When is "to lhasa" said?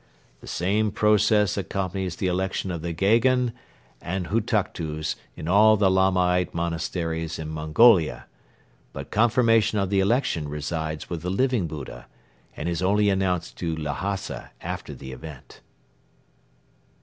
13.59-14.49